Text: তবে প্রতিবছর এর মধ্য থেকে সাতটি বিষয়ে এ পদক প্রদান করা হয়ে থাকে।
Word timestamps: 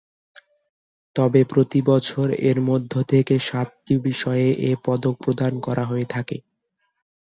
তবে 1.15 1.41
প্রতিবছর 1.45 2.27
এর 2.49 2.57
মধ্য 2.69 2.93
থেকে 3.09 3.35
সাতটি 3.47 3.93
বিষয়ে 4.07 4.47
এ 4.63 4.81
পদক 4.85 5.15
প্রদান 5.23 5.53
করা 5.59 5.83
হয়ে 5.85 6.07
থাকে। 6.13 6.37